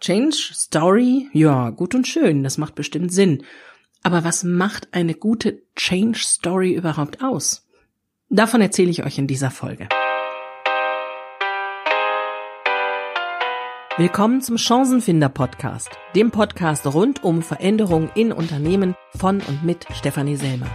Change 0.00 0.54
Story, 0.54 1.28
ja, 1.34 1.68
gut 1.68 1.94
und 1.94 2.08
schön, 2.08 2.42
das 2.42 2.56
macht 2.56 2.74
bestimmt 2.74 3.12
Sinn. 3.12 3.44
Aber 4.02 4.24
was 4.24 4.44
macht 4.44 4.88
eine 4.92 5.12
gute 5.12 5.60
Change 5.76 6.18
Story 6.18 6.72
überhaupt 6.72 7.22
aus? 7.22 7.66
Davon 8.30 8.62
erzähle 8.62 8.90
ich 8.90 9.04
euch 9.04 9.18
in 9.18 9.26
dieser 9.26 9.50
Folge. 9.50 9.88
Willkommen 13.98 14.40
zum 14.40 14.56
Chancenfinder 14.56 15.28
Podcast, 15.28 15.90
dem 16.14 16.30
Podcast 16.30 16.86
rund 16.86 17.22
um 17.22 17.42
Veränderungen 17.42 18.10
in 18.14 18.32
Unternehmen 18.32 18.94
von 19.14 19.42
und 19.42 19.62
mit 19.64 19.84
Stefanie 19.92 20.36
Selmer. 20.36 20.70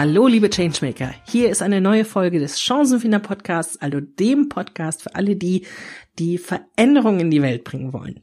Hallo, 0.00 0.28
liebe 0.28 0.48
Changemaker. 0.48 1.12
Hier 1.26 1.50
ist 1.50 1.60
eine 1.60 1.80
neue 1.80 2.04
Folge 2.04 2.38
des 2.38 2.60
Chancenfinder 2.60 3.18
Podcasts, 3.18 3.78
also 3.78 3.98
dem 3.98 4.48
Podcast 4.48 5.02
für 5.02 5.16
alle 5.16 5.34
die, 5.34 5.66
die 6.20 6.38
Veränderungen 6.38 7.18
in 7.18 7.30
die 7.32 7.42
Welt 7.42 7.64
bringen 7.64 7.92
wollen. 7.92 8.20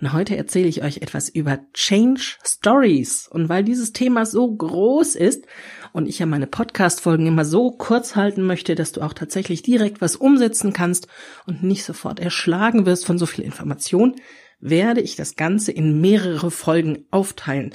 Und 0.00 0.14
heute 0.14 0.34
erzähle 0.34 0.66
ich 0.66 0.82
euch 0.82 1.02
etwas 1.02 1.28
über 1.28 1.58
Change 1.74 2.38
Stories. 2.42 3.28
Und 3.30 3.50
weil 3.50 3.64
dieses 3.64 3.92
Thema 3.92 4.24
so 4.24 4.50
groß 4.50 5.14
ist 5.14 5.44
und 5.92 6.08
ich 6.08 6.20
ja 6.20 6.24
meine 6.24 6.46
Podcast-Folgen 6.46 7.26
immer 7.26 7.44
so 7.44 7.72
kurz 7.72 8.16
halten 8.16 8.40
möchte, 8.46 8.74
dass 8.74 8.92
du 8.92 9.02
auch 9.02 9.12
tatsächlich 9.12 9.60
direkt 9.60 10.00
was 10.00 10.16
umsetzen 10.16 10.72
kannst 10.72 11.08
und 11.46 11.62
nicht 11.62 11.84
sofort 11.84 12.18
erschlagen 12.18 12.86
wirst 12.86 13.04
von 13.04 13.18
so 13.18 13.26
viel 13.26 13.44
Information, 13.44 14.16
werde 14.58 15.02
ich 15.02 15.16
das 15.16 15.36
Ganze 15.36 15.70
in 15.70 16.00
mehrere 16.00 16.50
Folgen 16.50 17.04
aufteilen. 17.10 17.74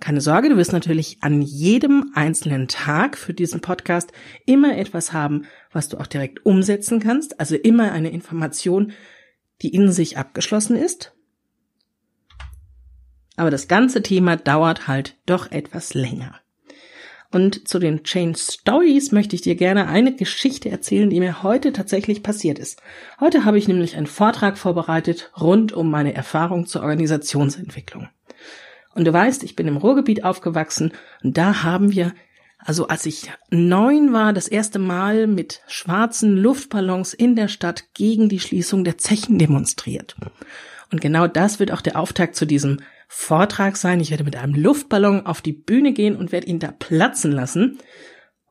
Keine 0.00 0.22
Sorge, 0.22 0.48
du 0.48 0.56
wirst 0.56 0.72
natürlich 0.72 1.18
an 1.20 1.42
jedem 1.42 2.10
einzelnen 2.14 2.68
Tag 2.68 3.18
für 3.18 3.34
diesen 3.34 3.60
Podcast 3.60 4.12
immer 4.46 4.76
etwas 4.78 5.12
haben, 5.12 5.44
was 5.72 5.90
du 5.90 5.98
auch 5.98 6.06
direkt 6.06 6.44
umsetzen 6.46 7.00
kannst. 7.00 7.38
Also 7.38 7.54
immer 7.54 7.92
eine 7.92 8.10
Information, 8.10 8.92
die 9.60 9.68
in 9.68 9.92
sich 9.92 10.16
abgeschlossen 10.16 10.74
ist. 10.74 11.12
Aber 13.36 13.50
das 13.50 13.68
ganze 13.68 14.02
Thema 14.02 14.36
dauert 14.36 14.88
halt 14.88 15.16
doch 15.26 15.50
etwas 15.50 15.92
länger. 15.92 16.40
Und 17.30 17.68
zu 17.68 17.78
den 17.78 18.02
Change 18.02 18.38
Stories 18.38 19.12
möchte 19.12 19.36
ich 19.36 19.42
dir 19.42 19.54
gerne 19.54 19.86
eine 19.86 20.16
Geschichte 20.16 20.68
erzählen, 20.68 21.10
die 21.10 21.20
mir 21.20 21.42
heute 21.42 21.72
tatsächlich 21.72 22.22
passiert 22.22 22.58
ist. 22.58 22.82
Heute 23.20 23.44
habe 23.44 23.58
ich 23.58 23.68
nämlich 23.68 23.96
einen 23.96 24.06
Vortrag 24.06 24.58
vorbereitet 24.58 25.30
rund 25.38 25.72
um 25.72 25.90
meine 25.90 26.14
Erfahrung 26.14 26.66
zur 26.66 26.82
Organisationsentwicklung. 26.82 28.08
Und 28.94 29.04
du 29.04 29.12
weißt, 29.12 29.42
ich 29.44 29.56
bin 29.56 29.68
im 29.68 29.76
Ruhrgebiet 29.76 30.24
aufgewachsen 30.24 30.92
und 31.22 31.36
da 31.36 31.62
haben 31.62 31.92
wir, 31.92 32.12
also 32.58 32.88
als 32.88 33.06
ich 33.06 33.30
neun 33.50 34.12
war, 34.12 34.32
das 34.32 34.48
erste 34.48 34.78
Mal 34.78 35.26
mit 35.26 35.62
schwarzen 35.68 36.36
Luftballons 36.36 37.14
in 37.14 37.36
der 37.36 37.48
Stadt 37.48 37.94
gegen 37.94 38.28
die 38.28 38.40
Schließung 38.40 38.84
der 38.84 38.98
Zechen 38.98 39.38
demonstriert. 39.38 40.16
Und 40.92 41.00
genau 41.00 41.26
das 41.26 41.60
wird 41.60 41.70
auch 41.72 41.80
der 41.80 41.98
Auftakt 41.98 42.34
zu 42.34 42.46
diesem 42.46 42.80
Vortrag 43.06 43.76
sein. 43.76 44.00
Ich 44.00 44.10
werde 44.10 44.24
mit 44.24 44.36
einem 44.36 44.54
Luftballon 44.54 45.26
auf 45.26 45.40
die 45.40 45.52
Bühne 45.52 45.92
gehen 45.92 46.16
und 46.16 46.32
werde 46.32 46.46
ihn 46.46 46.58
da 46.58 46.72
platzen 46.72 47.32
lassen. 47.32 47.78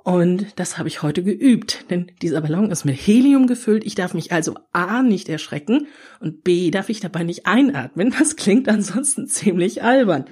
Und 0.09 0.47
das 0.55 0.79
habe 0.79 0.87
ich 0.87 1.03
heute 1.03 1.21
geübt, 1.21 1.85
denn 1.91 2.11
dieser 2.23 2.41
Ballon 2.41 2.71
ist 2.71 2.83
mit 2.83 2.95
Helium 2.95 3.45
gefüllt. 3.45 3.85
Ich 3.85 3.93
darf 3.93 4.15
mich 4.15 4.31
also 4.31 4.55
A 4.73 5.03
nicht 5.03 5.29
erschrecken 5.29 5.85
und 6.19 6.43
B 6.43 6.71
darf 6.71 6.89
ich 6.89 6.99
dabei 6.99 7.21
nicht 7.21 7.45
einatmen. 7.45 8.11
Das 8.17 8.35
klingt 8.35 8.67
ansonsten 8.67 9.27
ziemlich 9.27 9.83
albern. 9.83 10.25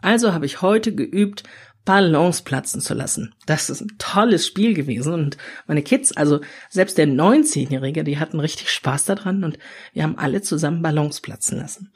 Also 0.00 0.32
habe 0.32 0.46
ich 0.46 0.62
heute 0.62 0.94
geübt, 0.94 1.42
Ballons 1.84 2.42
platzen 2.42 2.80
zu 2.80 2.94
lassen. 2.94 3.34
Das 3.46 3.68
ist 3.68 3.80
ein 3.80 3.96
tolles 3.98 4.46
Spiel 4.46 4.74
gewesen 4.74 5.12
und 5.12 5.38
meine 5.66 5.82
Kids, 5.82 6.16
also 6.16 6.40
selbst 6.70 6.98
der 6.98 7.08
19-Jährige, 7.08 8.04
die 8.04 8.20
hatten 8.20 8.38
richtig 8.38 8.70
Spaß 8.70 9.06
daran 9.06 9.42
und 9.42 9.58
wir 9.92 10.04
haben 10.04 10.18
alle 10.18 10.40
zusammen 10.40 10.82
Ballons 10.82 11.20
platzen 11.20 11.58
lassen. 11.58 11.92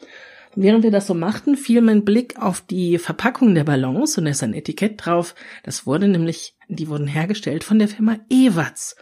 Während 0.55 0.83
wir 0.83 0.91
das 0.91 1.07
so 1.07 1.15
machten, 1.15 1.57
fiel 1.57 1.81
mein 1.81 2.05
Blick 2.05 2.39
auf 2.39 2.61
die 2.61 2.99
Verpackung 2.99 3.55
der 3.55 3.65
Ballons 3.65 4.19
und 4.19 4.27
da 4.27 4.31
ist 4.31 4.43
ein 4.43 4.55
Etikett 4.55 5.05
drauf. 5.05 5.35
Das 5.63 5.87
wurde 5.87 6.09
nämlich, 6.09 6.57
die 6.69 6.89
wurden 6.89 7.07
hergestellt 7.07 7.65
von 7.65 7.79
der 7.79 7.89
Firma 7.89 8.19
Ewatz. 8.29 8.97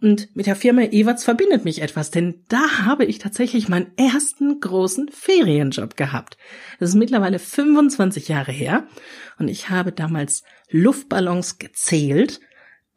Und 0.00 0.34
mit 0.36 0.46
der 0.46 0.56
Firma 0.56 0.82
Ewatz 0.82 1.24
verbindet 1.24 1.64
mich 1.64 1.80
etwas, 1.80 2.10
denn 2.10 2.42
da 2.48 2.84
habe 2.84 3.06
ich 3.06 3.18
tatsächlich 3.18 3.68
meinen 3.68 3.92
ersten 3.96 4.60
großen 4.60 5.08
Ferienjob 5.08 5.96
gehabt. 5.96 6.36
Das 6.78 6.90
ist 6.90 6.96
mittlerweile 6.96 7.38
25 7.38 8.28
Jahre 8.28 8.52
her 8.52 8.86
und 9.38 9.48
ich 9.48 9.70
habe 9.70 9.92
damals 9.92 10.42
Luftballons 10.70 11.58
gezählt. 11.58 12.40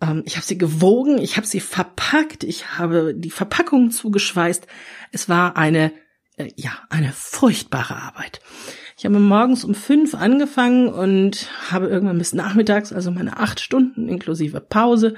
Ähm, 0.02 0.24
ich 0.26 0.36
habe 0.36 0.46
sie 0.46 0.58
gewogen, 0.58 1.20
ich 1.20 1.38
habe 1.38 1.48
sie 1.48 1.62
verpackt, 1.62 2.44
ich 2.44 2.78
habe 2.78 3.14
die 3.16 3.32
Verpackungen 3.32 3.92
zugeschweißt. 3.92 4.68
Es 5.12 5.30
war 5.30 5.56
eine 5.56 5.94
äh, 6.40 6.52
ja, 6.56 6.72
eine 6.90 7.12
furchtbare 7.14 7.96
Arbeit. 7.96 8.40
Ich 8.98 9.06
habe 9.06 9.20
morgens 9.20 9.64
um 9.64 9.76
fünf 9.76 10.16
angefangen 10.16 10.88
und 10.88 11.50
habe 11.72 11.88
irgendwann 11.88 12.18
bis 12.18 12.34
nachmittags, 12.34 12.92
also 12.92 13.12
meine 13.12 13.38
acht 13.38 13.60
Stunden 13.60 14.10
inklusive 14.10 14.60
Pause, 14.60 15.16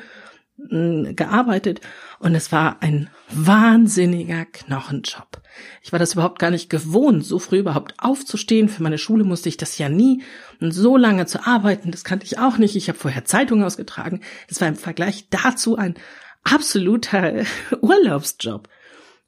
mm, 0.58 1.16
gearbeitet 1.16 1.82
und 2.20 2.36
es 2.36 2.52
war 2.52 2.82
ein 2.82 3.10
wahnsinniger 3.30 4.46
Knochenjob. 4.46 5.42
Ich 5.84 5.92
war 5.92 6.00
das 6.00 6.14
überhaupt 6.14 6.40
gar 6.40 6.52
nicht 6.52 6.70
gewohnt, 6.70 7.26
so 7.26 7.40
früh 7.40 7.60
überhaupt 7.60 7.96
aufzustehen. 7.98 8.70
Für 8.70 8.84
meine 8.84 8.98
Schule 8.98 9.24
musste 9.24 9.50
ich 9.50 9.58
das 9.58 9.78
ja 9.78 9.90
nie 9.90 10.24
und 10.60 10.72
so 10.72 10.98
lange 10.98 11.26
zu 11.28 11.46
arbeiten, 11.46 11.92
das 11.92 12.04
kannte 12.04 12.26
ich 12.26 12.40
auch 12.40 12.58
nicht. 12.58 12.76
Ich 12.76 12.88
habe 12.88 12.98
vorher 12.98 13.26
Zeitungen 13.26 13.64
ausgetragen. 13.64 14.22
Das 14.48 14.60
war 14.60 14.68
im 14.68 14.76
Vergleich 14.76 15.28
dazu 15.30 15.76
ein 15.76 15.96
absoluter 16.44 17.44
Urlaubsjob. 17.82 18.70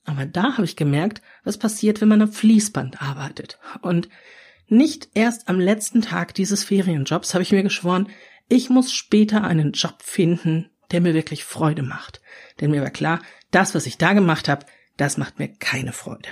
Aber 0.05 0.25
da 0.25 0.53
habe 0.53 0.65
ich 0.65 0.75
gemerkt, 0.75 1.21
was 1.43 1.57
passiert, 1.57 2.01
wenn 2.01 2.09
man 2.09 2.21
am 2.21 2.31
Fließband 2.31 3.01
arbeitet. 3.01 3.59
Und 3.81 4.09
nicht 4.67 5.09
erst 5.13 5.49
am 5.49 5.59
letzten 5.59 6.01
Tag 6.01 6.33
dieses 6.33 6.63
Ferienjobs 6.63 7.33
habe 7.33 7.43
ich 7.43 7.51
mir 7.51 7.63
geschworen, 7.63 8.09
ich 8.49 8.69
muss 8.69 8.91
später 8.91 9.43
einen 9.43 9.71
Job 9.71 10.01
finden, 10.01 10.69
der 10.91 11.01
mir 11.01 11.13
wirklich 11.13 11.43
Freude 11.43 11.83
macht. 11.83 12.21
Denn 12.59 12.71
mir 12.71 12.81
war 12.81 12.89
klar, 12.89 13.21
das, 13.51 13.75
was 13.75 13.85
ich 13.85 13.97
da 13.97 14.13
gemacht 14.13 14.49
habe, 14.49 14.65
das 14.97 15.17
macht 15.17 15.39
mir 15.39 15.47
keine 15.47 15.93
Freude. 15.93 16.29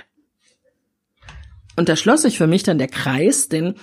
Und 1.76 1.88
da 1.88 1.96
schloss 1.96 2.22
sich 2.22 2.36
für 2.36 2.46
mich 2.46 2.62
dann 2.62 2.78
der 2.78 2.88
Kreis, 2.88 3.48
denn 3.48 3.74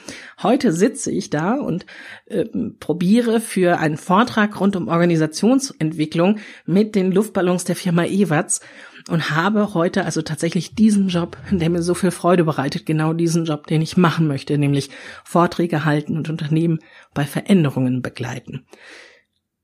heute 0.43 0.71
sitze 0.71 1.11
ich 1.11 1.29
da 1.29 1.55
und 1.55 1.85
äh, 2.27 2.45
probiere 2.79 3.39
für 3.39 3.79
einen 3.79 3.97
Vortrag 3.97 4.59
rund 4.59 4.75
um 4.75 4.87
Organisationsentwicklung 4.87 6.37
mit 6.65 6.93
den 6.93 7.11
Luftballons 7.11 7.63
der 7.63 7.75
Firma 7.75 8.05
Ewatz 8.05 8.61
und 9.09 9.31
habe 9.31 9.73
heute 9.73 10.05
also 10.05 10.21
tatsächlich 10.21 10.75
diesen 10.75 11.07
Job, 11.07 11.37
der 11.51 11.69
mir 11.69 11.81
so 11.81 11.95
viel 11.95 12.11
Freude 12.11 12.43
bereitet, 12.43 12.85
genau 12.85 13.13
diesen 13.13 13.45
Job, 13.45 13.65
den 13.65 13.81
ich 13.81 13.97
machen 13.97 14.27
möchte, 14.27 14.57
nämlich 14.57 14.89
Vorträge 15.23 15.83
halten 15.83 16.15
und 16.15 16.29
Unternehmen 16.29 16.79
bei 17.15 17.25
Veränderungen 17.25 18.03
begleiten. 18.03 18.65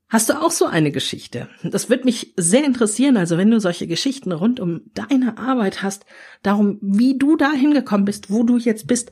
Hast 0.08 0.28
du 0.28 0.40
auch 0.40 0.52
so 0.52 0.66
eine 0.66 0.92
Geschichte? 0.92 1.48
Das 1.64 1.90
wird 1.90 2.04
mich 2.04 2.32
sehr 2.36 2.64
interessieren, 2.64 3.16
also 3.16 3.36
wenn 3.38 3.50
du 3.50 3.58
solche 3.58 3.88
Geschichten 3.88 4.30
rund 4.30 4.60
um 4.60 4.82
deine 4.94 5.36
Arbeit 5.36 5.82
hast, 5.82 6.06
darum, 6.42 6.78
wie 6.80 7.18
du 7.18 7.36
da 7.36 7.50
hingekommen 7.50 8.04
bist, 8.04 8.30
wo 8.30 8.44
du 8.44 8.56
jetzt 8.56 8.86
bist, 8.86 9.10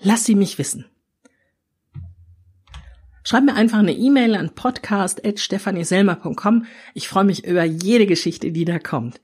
lass 0.00 0.24
sie 0.24 0.34
mich 0.34 0.58
wissen. 0.58 0.86
Schreib 3.22 3.44
mir 3.44 3.54
einfach 3.54 3.78
eine 3.78 3.94
E-Mail 3.94 4.34
an 4.34 4.54
podcast.stefanieselmer.com. 4.54 6.66
Ich 6.94 7.08
freue 7.08 7.24
mich 7.24 7.46
über 7.46 7.64
jede 7.64 8.06
Geschichte, 8.06 8.50
die 8.50 8.64
da 8.64 8.80
kommt. 8.80 9.20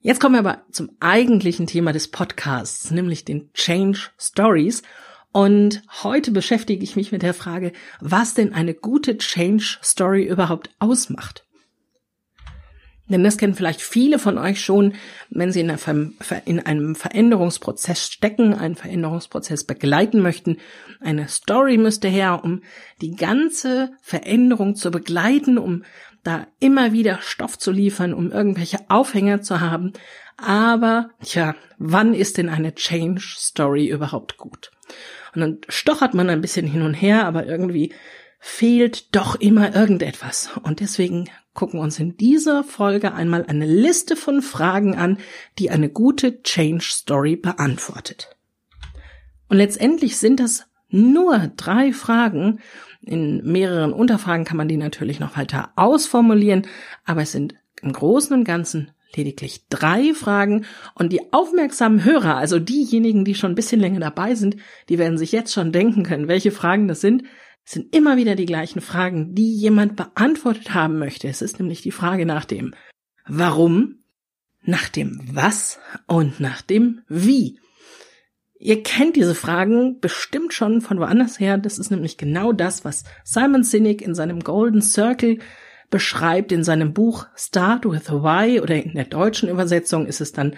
Jetzt 0.00 0.20
kommen 0.20 0.34
wir 0.34 0.40
aber 0.40 0.66
zum 0.70 0.90
eigentlichen 1.00 1.66
Thema 1.66 1.92
des 1.92 2.08
Podcasts, 2.08 2.90
nämlich 2.90 3.24
den 3.24 3.50
Change 3.54 4.10
Stories. 4.18 4.82
Und 5.34 5.82
heute 6.04 6.30
beschäftige 6.30 6.84
ich 6.84 6.94
mich 6.94 7.10
mit 7.10 7.22
der 7.22 7.34
Frage, 7.34 7.72
was 7.98 8.34
denn 8.34 8.54
eine 8.54 8.72
gute 8.72 9.18
Change 9.18 9.78
Story 9.82 10.22
überhaupt 10.22 10.70
ausmacht. 10.78 11.44
Denn 13.08 13.24
das 13.24 13.36
kennen 13.36 13.56
vielleicht 13.56 13.82
viele 13.82 14.20
von 14.20 14.38
euch 14.38 14.60
schon, 14.64 14.94
wenn 15.30 15.50
sie 15.50 15.58
in, 15.58 15.70
einem 16.60 16.94
Veränderungsprozess 16.94 18.06
stecken, 18.06 18.54
einen 18.54 18.76
Veränderungsprozess 18.76 19.64
begleiten 19.64 20.20
möchten. 20.20 20.58
Eine 21.00 21.26
Story 21.26 21.78
müsste 21.78 22.06
her, 22.06 22.42
um 22.44 22.62
die 23.00 23.16
ganze 23.16 23.90
Veränderung 24.02 24.76
zu 24.76 24.92
begleiten, 24.92 25.58
um 25.58 25.82
da 26.22 26.46
immer 26.60 26.92
wieder 26.92 27.18
Stoff 27.22 27.58
zu 27.58 27.72
liefern, 27.72 28.14
um 28.14 28.30
irgendwelche 28.30 28.78
Aufhänger 28.88 29.42
zu 29.42 29.60
haben. 29.60 29.94
Aber, 30.36 31.10
tja, 31.24 31.56
wann 31.78 32.14
ist 32.14 32.38
denn 32.38 32.48
eine 32.48 32.76
Change 32.76 33.34
Story 33.36 33.88
überhaupt 33.88 34.36
gut? 34.36 34.70
Und 35.34 35.40
dann 35.40 35.58
stochert 35.68 36.14
man 36.14 36.30
ein 36.30 36.40
bisschen 36.40 36.66
hin 36.66 36.82
und 36.82 36.94
her, 36.94 37.26
aber 37.26 37.46
irgendwie 37.46 37.92
fehlt 38.38 39.14
doch 39.14 39.36
immer 39.36 39.74
irgendetwas. 39.74 40.50
Und 40.62 40.80
deswegen 40.80 41.30
gucken 41.54 41.80
wir 41.80 41.84
uns 41.84 41.98
in 41.98 42.16
dieser 42.16 42.64
Folge 42.64 43.14
einmal 43.14 43.46
eine 43.46 43.66
Liste 43.66 44.16
von 44.16 44.42
Fragen 44.42 44.96
an, 44.96 45.18
die 45.58 45.70
eine 45.70 45.88
gute 45.88 46.42
Change 46.42 46.84
Story 46.84 47.36
beantwortet. 47.36 48.36
Und 49.48 49.56
letztendlich 49.56 50.18
sind 50.18 50.40
das 50.40 50.66
nur 50.88 51.50
drei 51.56 51.92
Fragen, 51.92 52.60
in 53.02 53.44
mehreren 53.44 53.92
Unterfragen 53.92 54.44
kann 54.44 54.56
man 54.56 54.68
die 54.68 54.76
natürlich 54.76 55.20
noch 55.20 55.36
weiter 55.36 55.70
ausformulieren, 55.76 56.66
aber 57.04 57.22
es 57.22 57.32
sind 57.32 57.54
im 57.82 57.92
Großen 57.92 58.34
und 58.36 58.44
Ganzen 58.44 58.90
lediglich 59.16 59.66
drei 59.68 60.14
Fragen 60.14 60.64
und 60.94 61.12
die 61.12 61.32
aufmerksamen 61.32 62.04
Hörer, 62.04 62.36
also 62.36 62.58
diejenigen, 62.58 63.24
die 63.24 63.34
schon 63.34 63.52
ein 63.52 63.56
bisschen 63.56 63.80
länger 63.80 64.00
dabei 64.00 64.34
sind, 64.34 64.56
die 64.88 64.98
werden 64.98 65.18
sich 65.18 65.32
jetzt 65.32 65.52
schon 65.52 65.72
denken 65.72 66.02
können, 66.02 66.28
welche 66.28 66.50
Fragen 66.50 66.88
das 66.88 67.00
sind. 67.00 67.24
Es 67.64 67.72
sind 67.72 67.94
immer 67.94 68.16
wieder 68.16 68.34
die 68.34 68.46
gleichen 68.46 68.80
Fragen, 68.80 69.34
die 69.34 69.54
jemand 69.54 69.96
beantwortet 69.96 70.74
haben 70.74 70.98
möchte. 70.98 71.28
Es 71.28 71.42
ist 71.42 71.58
nämlich 71.58 71.80
die 71.82 71.92
Frage 71.92 72.26
nach 72.26 72.44
dem 72.44 72.74
Warum, 73.26 74.00
nach 74.62 74.88
dem 74.88 75.20
Was 75.32 75.78
und 76.06 76.40
nach 76.40 76.62
dem 76.62 77.02
Wie. 77.08 77.58
Ihr 78.58 78.82
kennt 78.82 79.16
diese 79.16 79.34
Fragen 79.34 80.00
bestimmt 80.00 80.54
schon 80.54 80.80
von 80.80 80.98
woanders 80.98 81.38
her. 81.38 81.58
Das 81.58 81.78
ist 81.78 81.90
nämlich 81.90 82.16
genau 82.16 82.52
das, 82.52 82.84
was 82.84 83.04
Simon 83.22 83.62
Sinek 83.62 84.00
in 84.00 84.14
seinem 84.14 84.40
Golden 84.40 84.80
Circle 84.80 85.38
beschreibt 85.94 86.50
in 86.50 86.64
seinem 86.64 86.92
Buch 86.92 87.28
Start 87.36 87.84
with 87.84 88.10
Why 88.10 88.60
oder 88.60 88.74
in 88.82 88.94
der 88.94 89.04
deutschen 89.04 89.48
Übersetzung 89.48 90.06
ist 90.06 90.20
es 90.20 90.32
dann 90.32 90.56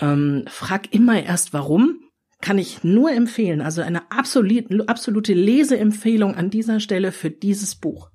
ähm, 0.00 0.44
Frag 0.46 0.94
immer 0.94 1.20
erst 1.20 1.52
warum. 1.52 1.98
Kann 2.40 2.58
ich 2.58 2.84
nur 2.84 3.10
empfehlen. 3.10 3.60
Also 3.60 3.82
eine 3.82 4.08
absolute, 4.12 4.88
absolute 4.88 5.34
Leseempfehlung 5.34 6.36
an 6.36 6.50
dieser 6.50 6.78
Stelle 6.78 7.10
für 7.10 7.28
dieses 7.28 7.74
Buch. 7.74 8.10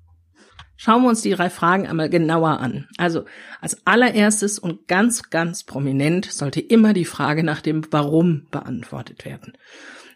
Schauen 0.78 1.02
wir 1.02 1.10
uns 1.10 1.20
die 1.20 1.32
drei 1.32 1.50
Fragen 1.50 1.86
einmal 1.86 2.08
genauer 2.08 2.60
an. 2.60 2.88
Also 2.96 3.26
als 3.60 3.86
allererstes 3.86 4.58
und 4.58 4.88
ganz, 4.88 5.28
ganz 5.28 5.64
prominent 5.64 6.32
sollte 6.32 6.62
immer 6.62 6.94
die 6.94 7.04
Frage 7.04 7.44
nach 7.44 7.60
dem 7.60 7.82
Warum 7.90 8.46
beantwortet 8.50 9.26
werden. 9.26 9.52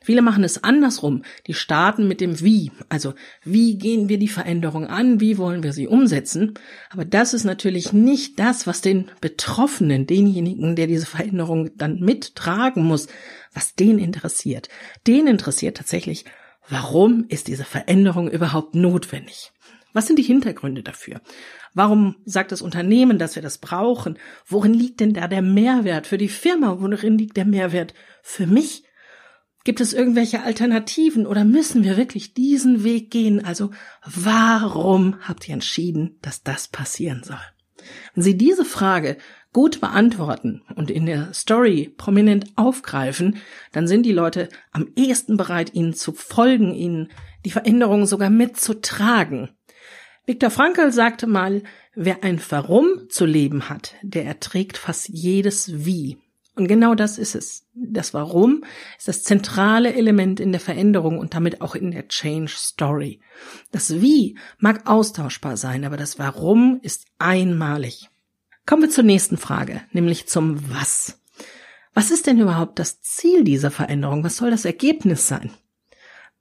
Viele 0.09 0.23
machen 0.23 0.43
es 0.43 0.65
andersrum. 0.65 1.23
Die 1.47 1.53
starten 1.53 2.09
mit 2.09 2.23
dem 2.23 2.41
Wie. 2.41 2.73
Also, 2.89 3.13
wie 3.45 3.77
gehen 3.77 4.09
wir 4.09 4.19
die 4.19 4.29
Veränderung 4.29 4.87
an? 4.87 5.21
Wie 5.21 5.37
wollen 5.37 5.63
wir 5.63 5.75
sie 5.75 5.87
umsetzen? 5.87 6.55
Aber 6.89 7.05
das 7.05 7.35
ist 7.35 7.45
natürlich 7.45 7.93
nicht 7.93 8.39
das, 8.39 8.67
was 8.67 8.81
den 8.81 9.11
Betroffenen, 9.21 10.07
denjenigen, 10.07 10.77
der 10.77 10.87
diese 10.87 11.05
Veränderung 11.05 11.77
dann 11.77 12.01
mittragen 12.01 12.85
muss, 12.85 13.09
was 13.53 13.75
den 13.75 13.99
interessiert. 13.99 14.71
Den 15.07 15.27
interessiert 15.27 15.77
tatsächlich, 15.77 16.25
warum 16.71 17.27
ist 17.29 17.47
diese 17.47 17.65
Veränderung 17.65 18.31
überhaupt 18.31 18.75
notwendig? 18.75 19.53
Was 19.93 20.07
sind 20.07 20.19
die 20.19 20.23
Hintergründe 20.23 20.83
dafür? 20.83 21.21
Warum 21.75 22.17
sagt 22.25 22.51
das 22.51 22.63
Unternehmen, 22.63 23.19
dass 23.19 23.35
wir 23.35 23.43
das 23.43 23.59
brauchen? 23.59 24.19
Worin 24.47 24.73
liegt 24.73 25.01
denn 25.01 25.13
da 25.13 25.29
der 25.29 25.43
Mehrwert 25.43 26.07
für 26.07 26.17
die 26.17 26.29
Firma? 26.29 26.81
Worin 26.81 27.19
liegt 27.19 27.37
der 27.37 27.45
Mehrwert 27.45 27.93
für 28.23 28.47
mich? 28.47 28.85
Gibt 29.65 29.81
es 29.81 29.93
irgendwelche 29.93 30.43
Alternativen 30.43 31.27
oder 31.27 31.45
müssen 31.45 31.85
wir 31.85 31.97
wirklich 31.97 32.33
diesen 32.33 32.85
Weg 32.85 33.11
gehen? 33.11 33.45
Also 33.45 33.71
warum 34.05 35.17
habt 35.21 35.49
ihr 35.49 35.55
entschieden, 35.55 36.19
dass 36.23 36.43
das 36.43 36.69
passieren 36.69 37.23
soll? 37.25 37.41
Wenn 38.15 38.23
Sie 38.23 38.37
diese 38.37 38.65
Frage 38.65 39.19
gut 39.53 39.81
beantworten 39.81 40.63
und 40.77 40.91
in 40.91 41.07
der 41.07 41.33
Story 41.33 41.93
prominent 41.97 42.47
aufgreifen, 42.57 43.39
dann 43.73 43.87
sind 43.87 44.05
die 44.05 44.13
Leute 44.13 44.49
am 44.73 44.89
ehesten 44.97 45.37
bereit, 45.37 45.75
Ihnen 45.75 45.95
zu 45.95 46.13
folgen, 46.13 46.75
Ihnen 46.75 47.11
die 47.45 47.51
Veränderungen 47.51 48.07
sogar 48.07 48.31
mitzutragen. 48.31 49.51
Viktor 50.27 50.51
Frankl 50.51 50.93
sagte 50.93 51.27
mal, 51.27 51.63
wer 51.95 52.23
ein 52.23 52.41
Warum 52.51 53.09
zu 53.09 53.25
leben 53.25 53.71
hat, 53.71 53.95
der 54.03 54.27
erträgt 54.27 54.77
fast 54.77 55.09
jedes 55.09 55.87
Wie. 55.87 56.19
Und 56.59 56.67
genau 56.67 56.97
das 56.97 57.19
ist 57.19 57.37
es. 57.37 57.67
Das 57.73 58.15
Warum 58.15 58.65
ist 58.99 59.07
das 59.07 59.23
zentrale 59.23 59.95
Element 59.95 60.41
in 60.41 60.51
der 60.51 60.61
Veränderung 60.61 61.19
und 61.21 61.33
damit 61.35 61.61
auch 61.61 61.77
in 61.77 61.93
der 61.93 62.09
Change 62.09 62.53
Story. 62.53 63.21
Das 63.71 64.01
Wie 64.01 64.37
mag 64.59 64.89
austauschbar 64.89 65.57
sein, 65.57 65.85
aber 65.85 65.97
das 65.97 66.19
Warum 66.19 66.81
ist 66.83 67.07
einmalig. 67.21 68.11
Kommen 68.67 68.83
wir 68.83 68.91
zur 68.91 69.05
nächsten 69.05 69.37
Frage, 69.37 69.83
nämlich 69.93 70.27
zum 70.27 70.69
Was. 70.69 71.21
Was 71.95 72.11
ist 72.11 72.27
denn 72.27 72.41
überhaupt 72.41 72.81
das 72.81 73.03
Ziel 73.03 73.45
dieser 73.45 73.71
Veränderung? 73.71 74.25
Was 74.25 74.37
soll 74.37 74.51
das 74.51 74.65
Ergebnis 74.65 75.29
sein? 75.29 75.53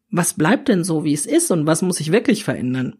Was 0.09 0.33
bleibt 0.33 0.67
denn 0.67 0.83
so, 0.83 1.03
wie 1.03 1.13
es 1.13 1.27
ist 1.27 1.51
und 1.51 1.67
was 1.67 1.83
muss 1.83 1.97
sich 1.97 2.11
wirklich 2.11 2.43
verändern? 2.43 2.97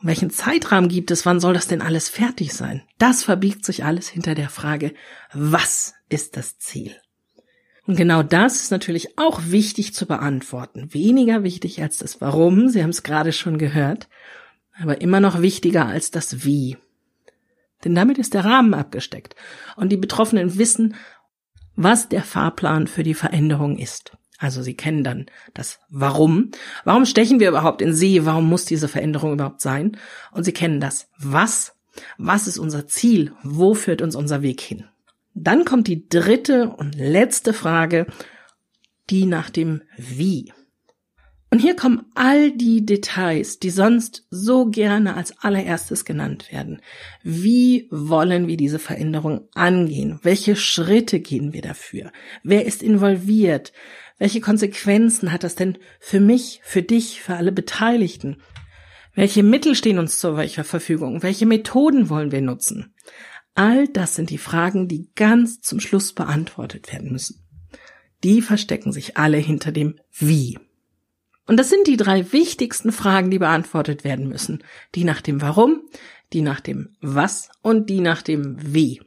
Und 0.00 0.08
welchen 0.08 0.30
Zeitrahmen 0.30 0.88
gibt 0.88 1.10
es? 1.10 1.24
Wann 1.24 1.40
soll 1.40 1.54
das 1.54 1.68
denn 1.68 1.82
alles 1.82 2.08
fertig 2.08 2.52
sein? 2.52 2.82
Das 2.98 3.24
verbiegt 3.24 3.64
sich 3.64 3.84
alles 3.84 4.08
hinter 4.08 4.34
der 4.34 4.50
Frage, 4.50 4.92
was 5.32 5.94
ist 6.08 6.36
das 6.36 6.58
Ziel? 6.58 6.94
Und 7.86 7.96
genau 7.96 8.22
das 8.22 8.62
ist 8.62 8.70
natürlich 8.70 9.16
auch 9.16 9.40
wichtig 9.46 9.94
zu 9.94 10.06
beantworten. 10.06 10.92
Weniger 10.92 11.44
wichtig 11.44 11.80
als 11.82 11.98
das 11.98 12.20
Warum, 12.20 12.68
Sie 12.68 12.82
haben 12.82 12.90
es 12.90 13.04
gerade 13.04 13.32
schon 13.32 13.58
gehört, 13.58 14.08
aber 14.78 15.00
immer 15.00 15.20
noch 15.20 15.40
wichtiger 15.40 15.86
als 15.86 16.10
das 16.10 16.44
Wie. 16.44 16.76
Denn 17.84 17.94
damit 17.94 18.18
ist 18.18 18.34
der 18.34 18.44
Rahmen 18.44 18.74
abgesteckt 18.74 19.36
und 19.76 19.90
die 19.90 19.96
Betroffenen 19.96 20.58
wissen, 20.58 20.96
was 21.76 22.08
der 22.08 22.22
Fahrplan 22.22 22.86
für 22.86 23.02
die 23.02 23.14
Veränderung 23.14 23.78
ist. 23.78 24.16
Also 24.38 24.62
Sie 24.62 24.74
kennen 24.74 25.02
dann 25.02 25.26
das 25.54 25.78
Warum. 25.88 26.50
Warum 26.84 27.06
stechen 27.06 27.40
wir 27.40 27.48
überhaupt 27.48 27.80
in 27.80 27.94
See? 27.94 28.24
Warum 28.24 28.48
muss 28.48 28.64
diese 28.64 28.88
Veränderung 28.88 29.32
überhaupt 29.32 29.60
sein? 29.60 29.96
Und 30.32 30.44
Sie 30.44 30.52
kennen 30.52 30.80
das 30.80 31.08
Was. 31.18 31.74
Was 32.18 32.46
ist 32.46 32.58
unser 32.58 32.86
Ziel? 32.86 33.32
Wo 33.42 33.74
führt 33.74 34.02
uns 34.02 34.14
unser 34.14 34.42
Weg 34.42 34.60
hin? 34.60 34.84
Dann 35.34 35.64
kommt 35.64 35.86
die 35.86 36.08
dritte 36.08 36.70
und 36.70 36.94
letzte 36.94 37.52
Frage, 37.52 38.06
die 39.10 39.26
nach 39.26 39.50
dem 39.50 39.82
Wie. 39.96 40.52
Und 41.50 41.60
hier 41.60 41.76
kommen 41.76 42.06
all 42.14 42.50
die 42.50 42.84
Details, 42.84 43.58
die 43.60 43.70
sonst 43.70 44.26
so 44.30 44.66
gerne 44.66 45.14
als 45.14 45.38
allererstes 45.38 46.04
genannt 46.04 46.50
werden. 46.50 46.82
Wie 47.22 47.86
wollen 47.90 48.48
wir 48.48 48.56
diese 48.56 48.78
Veränderung 48.78 49.48
angehen? 49.54 50.18
Welche 50.22 50.56
Schritte 50.56 51.20
gehen 51.20 51.52
wir 51.52 51.62
dafür? 51.62 52.10
Wer 52.42 52.66
ist 52.66 52.82
involviert? 52.82 53.72
Welche 54.18 54.40
Konsequenzen 54.40 55.32
hat 55.32 55.44
das 55.44 55.54
denn 55.54 55.78
für 56.00 56.20
mich, 56.20 56.60
für 56.62 56.82
dich, 56.82 57.20
für 57.20 57.34
alle 57.34 57.52
Beteiligten? 57.52 58.42
Welche 59.14 59.42
Mittel 59.42 59.74
stehen 59.74 59.98
uns 59.98 60.18
zur 60.18 60.38
Verfügung? 60.38 61.22
Welche 61.22 61.46
Methoden 61.46 62.08
wollen 62.08 62.32
wir 62.32 62.42
nutzen? 62.42 62.94
All 63.54 63.88
das 63.88 64.14
sind 64.14 64.30
die 64.30 64.38
Fragen, 64.38 64.88
die 64.88 65.10
ganz 65.14 65.60
zum 65.60 65.80
Schluss 65.80 66.12
beantwortet 66.12 66.92
werden 66.92 67.10
müssen. 67.12 67.42
Die 68.24 68.42
verstecken 68.42 68.92
sich 68.92 69.16
alle 69.16 69.38
hinter 69.38 69.72
dem 69.72 69.98
Wie. 70.12 70.58
Und 71.46 71.58
das 71.58 71.70
sind 71.70 71.86
die 71.86 71.96
drei 71.96 72.32
wichtigsten 72.32 72.92
Fragen, 72.92 73.30
die 73.30 73.38
beantwortet 73.38 74.04
werden 74.04 74.28
müssen. 74.28 74.64
Die 74.94 75.04
nach 75.04 75.22
dem 75.22 75.40
Warum, 75.40 75.82
die 76.32 76.42
nach 76.42 76.60
dem 76.60 76.96
Was 77.00 77.50
und 77.62 77.88
die 77.88 78.00
nach 78.00 78.20
dem 78.20 78.56
Wie. 78.74 79.00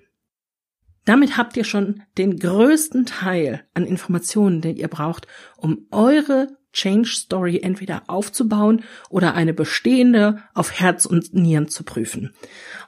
Damit 1.10 1.38
habt 1.38 1.58
ihr 1.58 1.64
schon 1.64 2.04
den 2.20 2.38
größten 2.38 3.08
Teil 3.08 3.64
an 3.74 3.83
Informationen, 3.83 4.62
den 4.62 4.76
ihr 4.76 4.90
braucht, 4.90 5.26
um 5.57 5.88
eure 5.90 6.50
Change 6.72 7.10
Story 7.10 7.62
entweder 7.64 8.04
aufzubauen 8.06 8.83
oder 9.10 9.33
eine 9.33 9.56
bestehende 9.56 10.44
auf 10.54 10.72
Herz 10.72 11.07
und 11.07 11.33
Nieren 11.33 11.68
zu 11.68 11.83
prüfen. 11.83 12.36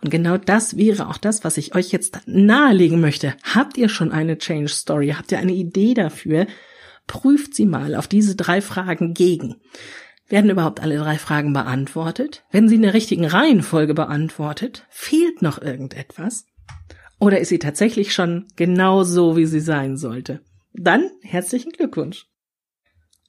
Und 0.03 0.12
genau 0.12 0.38
das 0.38 0.77
wäre 0.77 1.07
auch 1.07 1.17
das, 1.17 1.43
was 1.43 1.57
ich 1.57 1.74
euch 1.74 1.91
jetzt 1.91 2.19
nahelegen 2.27 3.01
möchte. 3.01 3.34
Habt 3.41 3.75
ihr 3.79 3.89
schon 3.89 4.12
eine 4.12 4.38
Change 4.38 4.69
Story? 4.69 5.15
Habt 5.17 5.31
ihr 5.31 5.39
eine 5.39 5.53
Idee 5.53 5.95
dafür? 5.95 6.45
Prüft 7.07 7.55
sie 7.55 7.65
mal 7.65 7.95
auf 7.95 8.07
diese 8.07 8.36
drei 8.36 8.62
Fragen 8.62 9.15
gegen. 9.15 9.55
Werden 10.27 10.51
überhaupt 10.51 10.79
alle 10.79 11.00
drei 11.00 11.17
Fragen 11.17 11.53
beantwortet? 11.53 12.43
Wenn 12.51 12.69
sie 12.69 12.75
in 12.75 12.84
der 12.84 12.93
richtigen 12.93 13.25
Reihenfolge 13.25 13.95
beantwortet? 13.95 14.86
Fehlt 14.91 15.41
noch 15.41 15.60
irgendetwas? 15.60 16.45
Oder 17.21 17.39
ist 17.39 17.49
sie 17.49 17.59
tatsächlich 17.59 18.13
schon 18.13 18.47
genau 18.55 19.03
so, 19.03 19.37
wie 19.37 19.45
sie 19.45 19.59
sein 19.59 19.95
sollte? 19.95 20.41
Dann 20.73 21.11
herzlichen 21.21 21.71
Glückwunsch. 21.71 22.25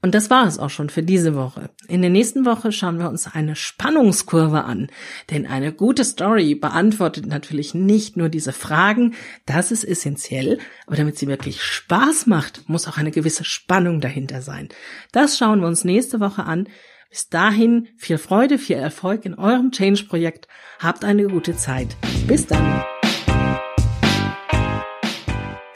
Und 0.01 0.15
das 0.15 0.31
war 0.31 0.47
es 0.49 0.59
auch 0.59 0.71
schon 0.71 0.89
für 0.89 1.03
diese 1.03 1.37
Woche. 1.37 1.69
In 1.89 2.01
der 2.01 2.11
nächsten 2.11 2.47
Woche 2.47 2.73
schauen 2.73 2.99
wir 2.99 3.11
uns 3.11 3.33
eine 3.33 3.55
Spannungskurve 3.55 4.65
an. 4.65 4.89
Denn 5.31 5.47
eine 5.47 5.73
gute 5.73 6.05
Story 6.05 6.55
beantwortet 6.55 7.27
natürlich 7.27 7.75
nicht 7.75 8.17
nur 8.17 8.31
diese 8.31 8.53
Fragen, 8.53 9.15
das 9.45 9.71
ist 9.71 9.85
essentiell, 9.85 10.59
aber 10.87 10.97
damit 10.97 11.19
sie 11.19 11.29
wirklich 11.29 11.63
Spaß 11.63 12.27
macht, 12.27 12.69
muss 12.69 12.89
auch 12.89 12.97
eine 12.97 13.11
gewisse 13.11 13.45
Spannung 13.45 14.01
dahinter 14.01 14.41
sein. 14.41 14.71
Das 15.13 15.37
schauen 15.37 15.61
wir 15.61 15.69
uns 15.69 15.85
nächste 15.85 16.19
Woche 16.19 16.45
an. 16.45 16.67
Bis 17.11 17.29
dahin 17.29 17.89
viel 17.99 18.17
Freude, 18.17 18.57
viel 18.57 18.77
Erfolg 18.77 19.27
in 19.27 19.35
eurem 19.35 19.71
Change-Projekt. 19.71 20.49
Habt 20.79 21.05
eine 21.05 21.27
gute 21.27 21.55
Zeit. 21.57 21.95
Bis 22.27 22.47
dann. 22.47 22.83